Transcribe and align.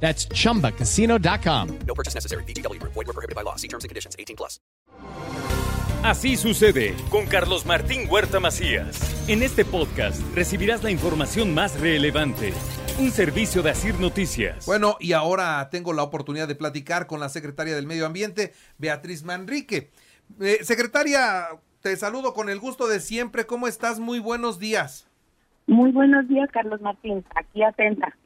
That's 0.00 0.28
chumbacasino.com. 0.28 1.78
No 1.86 1.94
purchase 1.94 2.14
necessary. 2.14 2.44
BGW. 2.44 2.80
Void 2.82 2.94
were 2.94 3.12
prohibited 3.12 3.34
by 3.34 3.42
law. 3.42 3.56
See 3.56 3.68
terms 3.68 3.82
and 3.84 3.88
conditions. 3.88 4.14
18 4.18 4.36
plus. 4.36 4.60
Así 6.02 6.36
sucede 6.36 6.94
con 7.10 7.26
Carlos 7.26 7.66
Martín 7.66 8.08
Huerta 8.08 8.38
Macías. 8.38 9.28
En 9.28 9.42
este 9.42 9.64
podcast 9.64 10.20
recibirás 10.36 10.84
la 10.84 10.92
información 10.92 11.52
más 11.52 11.80
relevante. 11.80 12.52
Un 13.00 13.10
servicio 13.10 13.62
de 13.62 13.70
Asir 13.70 13.98
Noticias. 13.98 14.66
Bueno, 14.66 14.96
y 15.00 15.14
ahora 15.14 15.68
tengo 15.68 15.92
la 15.92 16.04
oportunidad 16.04 16.46
de 16.46 16.54
platicar 16.54 17.08
con 17.08 17.18
la 17.18 17.28
secretaria 17.28 17.74
del 17.74 17.86
Medio 17.86 18.06
Ambiente, 18.06 18.52
Beatriz 18.78 19.24
Manrique. 19.24 19.90
Eh, 20.40 20.58
secretaria, 20.62 21.48
te 21.80 21.96
saludo 21.96 22.34
con 22.34 22.50
el 22.50 22.60
gusto 22.60 22.86
de 22.86 23.00
siempre. 23.00 23.46
¿Cómo 23.46 23.66
estás? 23.66 23.98
Muy 23.98 24.20
buenos 24.20 24.60
días. 24.60 25.08
Muy 25.66 25.90
buenos 25.90 26.28
días, 26.28 26.48
Carlos 26.52 26.80
Martín. 26.80 27.24
Aquí 27.34 27.64
atenta. 27.64 28.16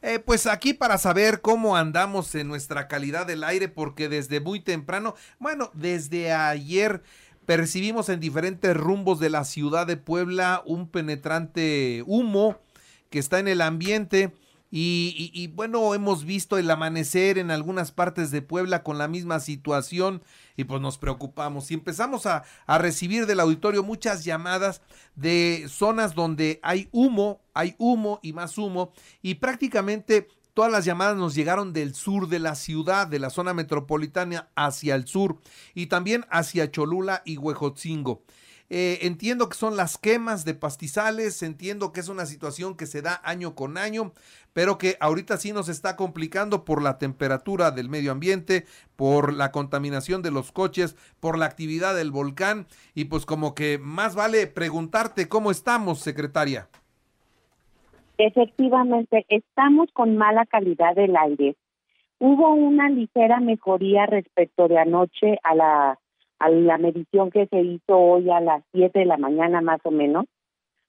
Eh, 0.00 0.20
pues 0.20 0.46
aquí 0.46 0.74
para 0.74 0.96
saber 0.98 1.40
cómo 1.40 1.76
andamos 1.76 2.34
en 2.34 2.46
nuestra 2.46 2.86
calidad 2.86 3.26
del 3.26 3.42
aire, 3.42 3.68
porque 3.68 4.08
desde 4.08 4.40
muy 4.40 4.60
temprano, 4.60 5.14
bueno, 5.38 5.70
desde 5.74 6.32
ayer 6.32 7.02
percibimos 7.46 8.08
en 8.08 8.20
diferentes 8.20 8.76
rumbos 8.76 9.18
de 9.20 9.30
la 9.30 9.44
ciudad 9.44 9.86
de 9.86 9.96
Puebla 9.96 10.62
un 10.66 10.88
penetrante 10.88 12.04
humo 12.06 12.60
que 13.10 13.18
está 13.18 13.38
en 13.38 13.48
el 13.48 13.60
ambiente. 13.60 14.32
Y, 14.70 15.14
y, 15.16 15.42
y, 15.42 15.46
bueno, 15.46 15.94
hemos 15.94 16.24
visto 16.24 16.58
el 16.58 16.70
amanecer 16.70 17.38
en 17.38 17.50
algunas 17.50 17.90
partes 17.90 18.30
de 18.30 18.42
Puebla 18.42 18.82
con 18.82 18.98
la 18.98 19.08
misma 19.08 19.40
situación 19.40 20.22
y 20.56 20.64
pues 20.64 20.82
nos 20.82 20.98
preocupamos 20.98 21.70
y 21.70 21.74
empezamos 21.74 22.26
a, 22.26 22.44
a, 22.66 22.76
recibir 22.78 23.24
del 23.24 23.40
auditorio 23.40 23.82
muchas 23.82 24.24
llamadas 24.24 24.82
de 25.16 25.66
zonas 25.68 26.14
donde 26.14 26.60
hay 26.62 26.88
humo, 26.92 27.40
hay 27.54 27.76
humo 27.78 28.20
y 28.22 28.34
más 28.34 28.58
humo 28.58 28.92
y 29.22 29.36
prácticamente 29.36 30.28
todas 30.52 30.72
las 30.72 30.84
llamadas 30.84 31.16
nos 31.16 31.34
llegaron 31.34 31.72
del 31.72 31.94
sur 31.94 32.28
de 32.28 32.40
la 32.40 32.54
ciudad, 32.54 33.06
de 33.06 33.20
la 33.20 33.30
zona 33.30 33.54
metropolitana 33.54 34.50
hacia 34.56 34.96
el 34.96 35.06
sur 35.06 35.38
y 35.72 35.86
también 35.86 36.26
hacia 36.30 36.70
Cholula 36.70 37.22
y 37.24 37.38
Huejotzingo. 37.38 38.24
Eh, 38.70 38.98
entiendo 39.02 39.48
que 39.48 39.56
son 39.56 39.76
las 39.76 39.96
quemas 39.96 40.44
de 40.44 40.52
pastizales, 40.52 41.42
entiendo 41.42 41.90
que 41.90 42.00
es 42.00 42.08
una 42.08 42.26
situación 42.26 42.76
que 42.76 42.84
se 42.84 43.00
da 43.00 43.20
año 43.24 43.54
con 43.54 43.78
año, 43.78 44.12
pero 44.52 44.76
que 44.76 44.96
ahorita 45.00 45.38
sí 45.38 45.52
nos 45.52 45.70
está 45.70 45.96
complicando 45.96 46.66
por 46.66 46.82
la 46.82 46.98
temperatura 46.98 47.70
del 47.70 47.88
medio 47.88 48.12
ambiente, 48.12 48.66
por 48.94 49.32
la 49.32 49.52
contaminación 49.52 50.20
de 50.20 50.32
los 50.32 50.52
coches, 50.52 50.96
por 51.18 51.38
la 51.38 51.46
actividad 51.46 51.96
del 51.96 52.10
volcán 52.10 52.66
y 52.94 53.06
pues 53.06 53.24
como 53.24 53.54
que 53.54 53.78
más 53.78 54.14
vale 54.14 54.46
preguntarte 54.46 55.28
cómo 55.28 55.50
estamos, 55.50 56.00
secretaria. 56.00 56.68
Efectivamente, 58.18 59.24
estamos 59.30 59.88
con 59.92 60.16
mala 60.16 60.44
calidad 60.44 60.94
del 60.94 61.16
aire. 61.16 61.56
Hubo 62.18 62.52
una 62.52 62.90
ligera 62.90 63.40
mejoría 63.40 64.06
respecto 64.06 64.68
de 64.68 64.76
anoche 64.76 65.38
a 65.44 65.54
la 65.54 65.98
a 66.38 66.48
la 66.50 66.78
medición 66.78 67.30
que 67.30 67.46
se 67.46 67.60
hizo 67.60 67.96
hoy 67.96 68.30
a 68.30 68.40
las 68.40 68.62
7 68.72 68.98
de 68.98 69.04
la 69.04 69.16
mañana 69.16 69.60
más 69.60 69.80
o 69.84 69.90
menos, 69.90 70.26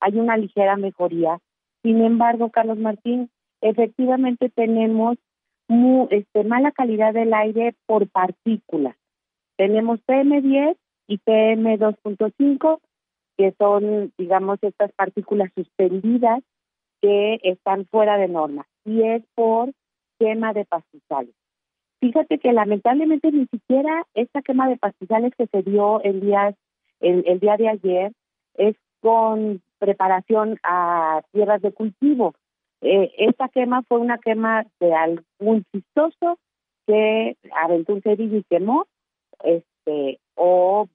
hay 0.00 0.18
una 0.18 0.36
ligera 0.36 0.76
mejoría. 0.76 1.38
Sin 1.82 2.02
embargo, 2.02 2.50
Carlos 2.50 2.78
Martín, 2.78 3.30
efectivamente 3.60 4.48
tenemos 4.50 5.16
muy, 5.68 6.08
este, 6.10 6.44
mala 6.44 6.72
calidad 6.72 7.12
del 7.14 7.32
aire 7.32 7.74
por 7.86 8.08
partículas. 8.08 8.96
Tenemos 9.56 10.00
PM10 10.06 10.76
y 11.08 11.18
PM2.5, 11.18 12.80
que 13.36 13.54
son, 13.58 14.12
digamos, 14.18 14.58
estas 14.62 14.92
partículas 14.92 15.50
suspendidas 15.54 16.42
que 17.00 17.38
están 17.42 17.86
fuera 17.86 18.16
de 18.16 18.28
norma, 18.28 18.66
y 18.84 19.02
es 19.02 19.22
por 19.34 19.72
quema 20.18 20.52
de 20.52 20.64
pastizales. 20.64 21.34
Fíjate 22.04 22.38
que 22.38 22.52
lamentablemente 22.52 23.32
ni 23.32 23.46
siquiera 23.46 24.06
esta 24.12 24.42
quema 24.42 24.68
de 24.68 24.76
pastizales 24.76 25.32
que 25.38 25.46
se 25.46 25.62
dio 25.62 26.02
el 26.02 26.20
día, 26.20 26.54
el, 27.00 27.40
día 27.40 27.56
de 27.56 27.68
ayer 27.70 28.12
es 28.58 28.76
con 29.00 29.62
preparación 29.78 30.58
a 30.64 31.22
tierras 31.32 31.62
de 31.62 31.72
cultivo. 31.72 32.34
Eh, 32.82 33.10
esta 33.16 33.48
quema 33.48 33.84
fue 33.88 34.00
una 34.00 34.18
quema 34.18 34.66
de 34.80 34.92
algún 34.92 35.64
chistoso 35.72 36.38
que 36.86 37.38
aventó 37.56 37.94
un 37.94 38.02
cerillo 38.02 38.36
y 38.36 38.44
quemó, 38.50 38.84
este, 39.42 40.20
o 40.34 40.86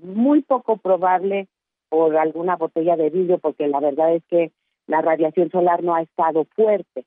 muy 0.00 0.40
poco 0.40 0.78
probable 0.78 1.48
por 1.90 2.16
alguna 2.16 2.56
botella 2.56 2.96
de 2.96 3.10
vidrio, 3.10 3.36
porque 3.36 3.68
la 3.68 3.80
verdad 3.80 4.14
es 4.14 4.24
que 4.30 4.52
la 4.86 5.02
radiación 5.02 5.50
solar 5.50 5.82
no 5.82 5.94
ha 5.94 6.00
estado 6.00 6.46
fuerte. 6.56 7.04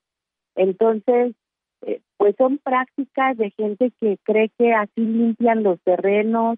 Entonces, 0.54 1.34
pues 2.20 2.36
son 2.38 2.58
prácticas 2.58 3.38
de 3.38 3.50
gente 3.52 3.94
que 4.02 4.18
cree 4.24 4.52
que 4.58 4.74
así 4.74 5.00
limpian 5.00 5.64
los 5.64 5.80
terrenos, 5.84 6.58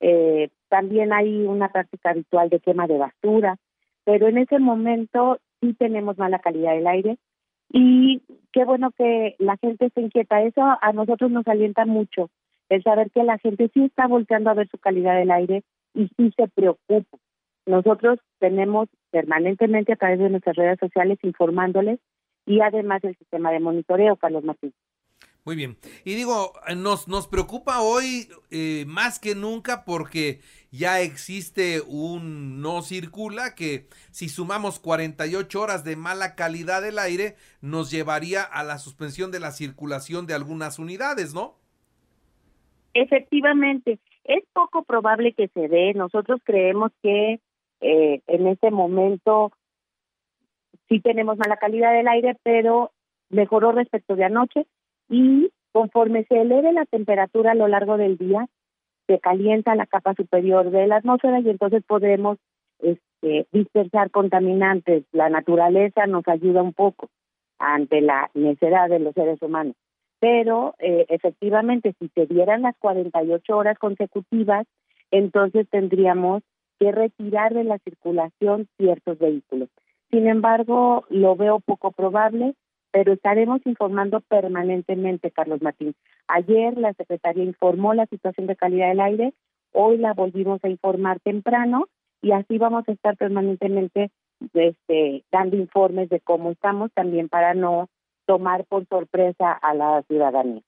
eh, 0.00 0.50
también 0.68 1.14
hay 1.14 1.46
una 1.46 1.70
práctica 1.70 2.10
habitual 2.10 2.50
de 2.50 2.60
quema 2.60 2.86
de 2.86 2.98
basura, 2.98 3.56
pero 4.04 4.28
en 4.28 4.36
ese 4.36 4.58
momento 4.58 5.38
sí 5.62 5.72
tenemos 5.72 6.18
mala 6.18 6.40
calidad 6.40 6.74
del 6.74 6.86
aire 6.86 7.16
y 7.72 8.20
qué 8.52 8.66
bueno 8.66 8.90
que 8.98 9.34
la 9.38 9.56
gente 9.56 9.88
se 9.94 10.02
inquieta, 10.02 10.42
eso 10.42 10.60
a 10.60 10.92
nosotros 10.92 11.30
nos 11.30 11.48
alienta 11.48 11.86
mucho, 11.86 12.28
el 12.68 12.82
saber 12.82 13.10
que 13.10 13.24
la 13.24 13.38
gente 13.38 13.70
sí 13.72 13.86
está 13.86 14.06
volteando 14.06 14.50
a 14.50 14.54
ver 14.54 14.68
su 14.68 14.76
calidad 14.76 15.16
del 15.16 15.30
aire 15.30 15.62
y 15.94 16.08
sí 16.18 16.34
se 16.36 16.48
preocupa. 16.48 17.16
Nosotros 17.64 18.18
tenemos 18.40 18.90
permanentemente 19.10 19.94
a 19.94 19.96
través 19.96 20.18
de 20.18 20.28
nuestras 20.28 20.56
redes 20.56 20.78
sociales 20.78 21.18
informándoles 21.22 21.98
y 22.44 22.60
además 22.60 23.02
el 23.04 23.16
sistema 23.16 23.50
de 23.52 23.60
monitoreo, 23.60 24.16
Carlos 24.16 24.44
Martín. 24.44 24.74
Muy 25.48 25.56
bien. 25.56 25.78
Y 26.04 26.14
digo, 26.14 26.52
nos, 26.76 27.08
nos 27.08 27.26
preocupa 27.26 27.80
hoy 27.80 28.28
eh, 28.50 28.84
más 28.86 29.18
que 29.18 29.34
nunca 29.34 29.82
porque 29.86 30.40
ya 30.70 31.00
existe 31.00 31.80
un 31.80 32.60
no 32.60 32.82
circula 32.82 33.54
que 33.54 33.86
si 34.10 34.28
sumamos 34.28 34.78
48 34.78 35.58
horas 35.58 35.84
de 35.84 35.96
mala 35.96 36.34
calidad 36.34 36.82
del 36.82 36.98
aire 36.98 37.36
nos 37.62 37.90
llevaría 37.90 38.42
a 38.42 38.62
la 38.62 38.76
suspensión 38.76 39.30
de 39.30 39.40
la 39.40 39.50
circulación 39.52 40.26
de 40.26 40.34
algunas 40.34 40.78
unidades, 40.78 41.32
¿no? 41.32 41.54
Efectivamente, 42.92 44.00
es 44.24 44.44
poco 44.52 44.82
probable 44.82 45.32
que 45.32 45.48
se 45.48 45.66
dé. 45.66 45.94
Nosotros 45.94 46.42
creemos 46.44 46.92
que 47.02 47.40
eh, 47.80 48.20
en 48.26 48.48
este 48.48 48.70
momento 48.70 49.52
sí 50.90 51.00
tenemos 51.00 51.38
mala 51.38 51.56
calidad 51.56 51.94
del 51.94 52.08
aire, 52.08 52.36
pero 52.42 52.92
mejoró 53.30 53.72
respecto 53.72 54.14
de 54.14 54.24
anoche 54.24 54.66
y 55.08 55.50
conforme 55.72 56.24
se 56.24 56.40
eleve 56.40 56.72
la 56.72 56.84
temperatura 56.86 57.52
a 57.52 57.54
lo 57.54 57.68
largo 57.68 57.96
del 57.96 58.16
día, 58.16 58.46
se 59.06 59.18
calienta 59.18 59.74
la 59.74 59.86
capa 59.86 60.14
superior 60.14 60.70
de 60.70 60.86
la 60.86 60.96
atmósfera 60.96 61.40
y 61.40 61.48
entonces 61.48 61.82
podemos 61.86 62.38
este, 62.80 63.46
dispersar 63.52 64.10
contaminantes. 64.10 65.04
La 65.12 65.30
naturaleza 65.30 66.06
nos 66.06 66.26
ayuda 66.28 66.62
un 66.62 66.72
poco 66.72 67.08
ante 67.58 68.00
la 68.00 68.30
necedad 68.34 68.88
de 68.88 68.98
los 68.98 69.14
seres 69.14 69.40
humanos. 69.42 69.74
Pero 70.20 70.74
eh, 70.78 71.06
efectivamente, 71.08 71.94
si 71.98 72.08
se 72.08 72.26
dieran 72.26 72.62
las 72.62 72.76
48 72.78 73.56
horas 73.56 73.78
consecutivas, 73.78 74.66
entonces 75.10 75.66
tendríamos 75.70 76.42
que 76.78 76.92
retirar 76.92 77.54
de 77.54 77.64
la 77.64 77.78
circulación 77.78 78.68
ciertos 78.76 79.18
vehículos. 79.18 79.68
Sin 80.10 80.26
embargo, 80.26 81.04
lo 81.08 81.36
veo 81.36 81.60
poco 81.60 81.92
probable, 81.92 82.54
pero 82.90 83.12
estaremos 83.12 83.60
informando 83.66 84.20
permanentemente, 84.20 85.30
Carlos 85.30 85.62
Martín. 85.62 85.94
Ayer 86.26 86.76
la 86.76 86.92
Secretaría 86.94 87.44
informó 87.44 87.94
la 87.94 88.06
situación 88.06 88.46
de 88.46 88.56
calidad 88.56 88.88
del 88.88 89.00
aire, 89.00 89.34
hoy 89.72 89.98
la 89.98 90.14
volvimos 90.14 90.62
a 90.64 90.68
informar 90.68 91.20
temprano 91.20 91.88
y 92.22 92.32
así 92.32 92.58
vamos 92.58 92.84
a 92.88 92.92
estar 92.92 93.16
permanentemente 93.16 94.10
este, 94.54 95.24
dando 95.30 95.56
informes 95.56 96.08
de 96.08 96.20
cómo 96.20 96.52
estamos 96.52 96.90
también 96.94 97.28
para 97.28 97.54
no 97.54 97.88
tomar 98.26 98.64
por 98.66 98.86
sorpresa 98.88 99.52
a 99.52 99.74
la 99.74 100.02
ciudadanía. 100.06 100.62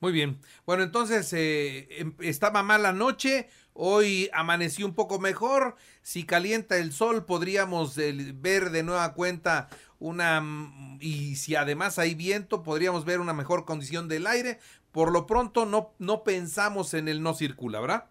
Muy 0.00 0.12
bien. 0.12 0.38
Bueno, 0.64 0.82
entonces 0.82 1.30
eh, 1.34 1.88
em, 1.98 2.14
estaba 2.20 2.62
mala 2.62 2.92
noche, 2.92 3.48
hoy 3.74 4.30
amaneció 4.32 4.86
un 4.86 4.94
poco 4.94 5.18
mejor. 5.18 5.76
Si 6.00 6.24
calienta 6.24 6.78
el 6.78 6.92
sol, 6.92 7.26
podríamos 7.26 7.96
ver 7.96 8.70
de 8.70 8.82
nueva 8.82 9.12
cuenta 9.12 9.68
una... 10.00 10.40
Mm, 10.40 10.98
y 11.00 11.36
si 11.36 11.54
además 11.54 11.98
hay 11.98 12.14
viento, 12.14 12.62
podríamos 12.62 13.04
ver 13.04 13.20
una 13.20 13.32
mejor 13.32 13.64
condición 13.64 14.08
del 14.08 14.26
aire, 14.26 14.58
por 14.92 15.12
lo 15.12 15.26
pronto 15.26 15.66
no, 15.66 15.90
no 15.98 16.24
pensamos 16.24 16.94
en 16.94 17.08
el 17.08 17.22
no 17.22 17.34
circula, 17.34 17.80
¿verdad? 17.80 18.04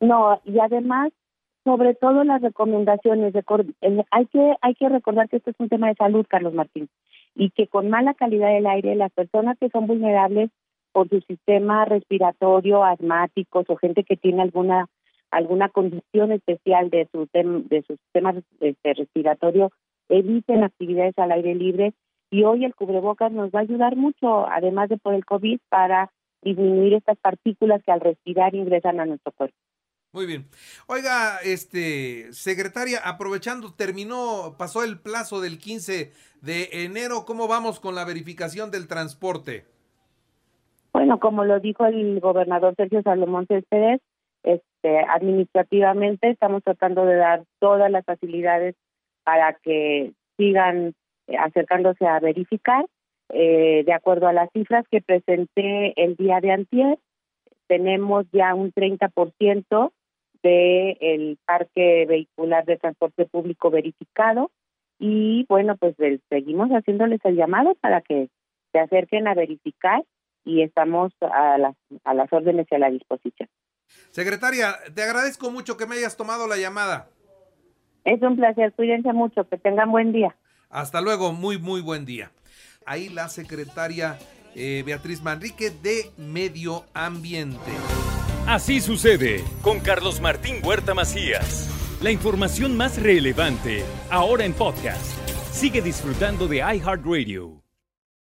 No, 0.00 0.40
y 0.44 0.60
además, 0.60 1.10
sobre 1.64 1.94
todo 1.94 2.22
las 2.22 2.40
recomendaciones, 2.40 3.34
hay 4.10 4.26
que, 4.26 4.54
hay 4.60 4.74
que 4.74 4.88
recordar 4.88 5.28
que 5.28 5.38
esto 5.38 5.50
es 5.50 5.56
un 5.58 5.68
tema 5.68 5.88
de 5.88 5.96
salud, 5.96 6.24
Carlos 6.28 6.54
Martín, 6.54 6.88
y 7.34 7.50
que 7.50 7.66
con 7.66 7.90
mala 7.90 8.14
calidad 8.14 8.52
del 8.52 8.66
aire, 8.66 8.94
las 8.94 9.12
personas 9.12 9.58
que 9.58 9.70
son 9.70 9.86
vulnerables 9.86 10.50
por 10.92 11.08
su 11.08 11.20
sistema 11.22 11.84
respiratorio, 11.84 12.84
asmáticos 12.84 13.66
o 13.68 13.76
gente 13.76 14.04
que 14.04 14.16
tiene 14.16 14.42
alguna 14.42 14.88
alguna 15.30 15.68
condición 15.68 16.32
especial 16.32 16.88
de 16.88 17.06
su 17.12 17.28
de 17.32 17.84
su 17.86 17.96
sistema 17.96 18.34
este, 18.60 18.94
respiratorio 18.94 19.70
eviten 20.08 20.64
actividades 20.64 21.18
al 21.18 21.32
aire 21.32 21.54
libre 21.54 21.94
y 22.30 22.44
hoy 22.44 22.64
el 22.64 22.74
cubrebocas 22.74 23.32
nos 23.32 23.50
va 23.50 23.60
a 23.60 23.62
ayudar 23.62 23.96
mucho, 23.96 24.46
además 24.48 24.88
de 24.88 24.98
por 24.98 25.14
el 25.14 25.24
COVID, 25.24 25.60
para 25.68 26.10
disminuir 26.42 26.94
estas 26.94 27.18
partículas 27.18 27.82
que 27.84 27.92
al 27.92 28.00
respirar 28.00 28.54
ingresan 28.54 29.00
a 29.00 29.06
nuestro 29.06 29.32
cuerpo. 29.32 29.56
Muy 30.12 30.26
bien. 30.26 30.46
Oiga, 30.86 31.38
este, 31.44 32.32
secretaria, 32.32 33.00
aprovechando, 33.04 33.74
terminó, 33.74 34.54
pasó 34.58 34.82
el 34.82 34.98
plazo 34.98 35.40
del 35.40 35.58
15 35.58 36.12
de 36.40 36.68
enero, 36.72 37.24
¿cómo 37.26 37.46
vamos 37.46 37.78
con 37.78 37.94
la 37.94 38.04
verificación 38.04 38.70
del 38.70 38.88
transporte? 38.88 39.66
Bueno, 40.92 41.20
como 41.20 41.44
lo 41.44 41.60
dijo 41.60 41.84
el 41.84 42.20
gobernador 42.20 42.74
Sergio 42.76 43.02
Salomón 43.02 43.46
Céspedes, 43.46 44.00
este, 44.42 44.98
administrativamente 45.10 46.30
estamos 46.30 46.62
tratando 46.62 47.04
de 47.04 47.16
dar 47.16 47.44
todas 47.58 47.90
las 47.90 48.04
facilidades 48.04 48.76
para 49.28 49.52
que 49.62 50.14
sigan 50.38 50.94
eh, 51.26 51.36
acercándose 51.36 52.06
a 52.06 52.18
verificar. 52.18 52.86
Eh, 53.28 53.82
de 53.84 53.92
acuerdo 53.92 54.26
a 54.26 54.32
las 54.32 54.48
cifras 54.54 54.86
que 54.90 55.02
presenté 55.02 55.92
el 56.02 56.16
día 56.16 56.40
de 56.40 56.50
antier, 56.50 56.98
tenemos 57.66 58.24
ya 58.32 58.54
un 58.54 58.72
30% 58.72 59.92
del 60.42 60.96
el 61.02 61.38
parque 61.44 62.06
vehicular 62.08 62.64
de 62.64 62.78
transporte 62.78 63.26
público 63.26 63.70
verificado 63.70 64.50
y 64.98 65.44
bueno, 65.46 65.76
pues 65.76 65.94
seguimos 66.30 66.70
haciéndoles 66.70 67.20
el 67.24 67.36
llamado 67.36 67.74
para 67.82 68.00
que 68.00 68.30
se 68.72 68.78
acerquen 68.78 69.28
a 69.28 69.34
verificar 69.34 70.02
y 70.46 70.62
estamos 70.62 71.12
a 71.20 71.58
las, 71.58 71.76
a 72.04 72.14
las 72.14 72.32
órdenes 72.32 72.66
y 72.70 72.74
a 72.74 72.78
la 72.78 72.90
disposición. 72.90 73.50
Secretaria, 74.08 74.76
te 74.94 75.02
agradezco 75.02 75.50
mucho 75.50 75.76
que 75.76 75.86
me 75.86 75.96
hayas 75.96 76.16
tomado 76.16 76.48
la 76.48 76.56
llamada. 76.56 77.10
Es 78.04 78.22
un 78.22 78.36
placer, 78.36 78.72
cuídense 78.74 79.12
mucho, 79.12 79.48
que 79.48 79.58
tengan 79.58 79.90
buen 79.90 80.12
día. 80.12 80.34
Hasta 80.70 81.00
luego, 81.00 81.32
muy, 81.32 81.58
muy 81.58 81.80
buen 81.80 82.04
día. 82.04 82.30
Ahí 82.84 83.08
la 83.08 83.28
secretaria 83.28 84.18
eh, 84.54 84.82
Beatriz 84.84 85.22
Manrique 85.22 85.70
de 85.70 86.10
Medio 86.16 86.84
Ambiente. 86.94 87.70
Así 88.46 88.80
sucede 88.80 89.44
con 89.62 89.80
Carlos 89.80 90.20
Martín 90.20 90.56
Huerta 90.64 90.94
Macías. 90.94 91.70
La 92.00 92.10
información 92.10 92.76
más 92.76 93.00
relevante, 93.00 93.84
ahora 94.10 94.44
en 94.44 94.54
podcast. 94.54 95.12
Sigue 95.52 95.82
disfrutando 95.82 96.46
de 96.46 96.58
iHeartRadio. 96.58 97.57